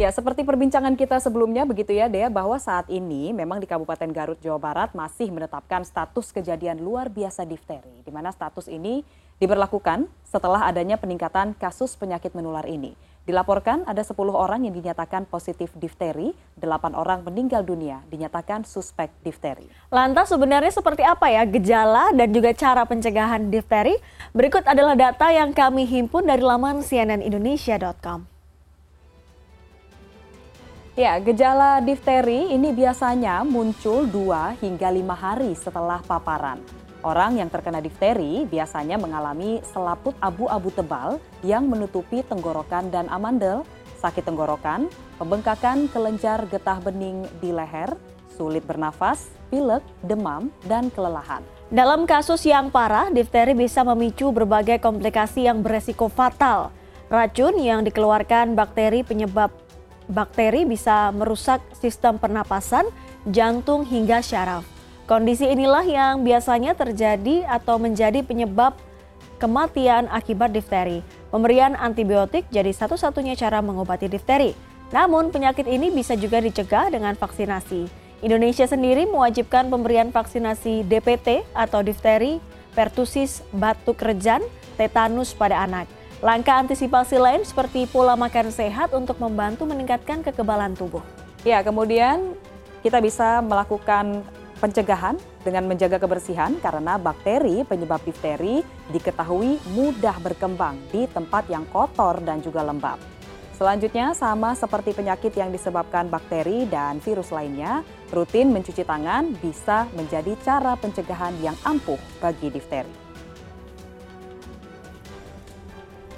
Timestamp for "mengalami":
38.98-39.62